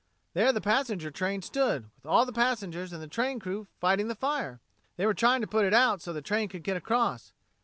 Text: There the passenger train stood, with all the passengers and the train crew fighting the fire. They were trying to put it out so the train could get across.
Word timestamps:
There 0.33 0.51
the 0.51 0.61
passenger 0.61 1.11
train 1.11 1.43
stood, 1.43 1.91
with 1.95 2.07
all 2.07 2.25
the 2.25 2.33
passengers 2.33 2.91
and 2.91 3.03
the 3.03 3.07
train 3.07 3.39
crew 3.39 3.67
fighting 3.79 4.07
the 4.07 4.15
fire. 4.15 4.59
They 4.97 5.05
were 5.05 5.13
trying 5.13 5.41
to 5.41 5.47
put 5.47 5.63
it 5.63 5.75
out 5.75 6.01
so 6.01 6.11
the 6.11 6.23
train 6.23 6.49
could 6.49 6.63
get 6.63 6.75
across. 6.75 7.33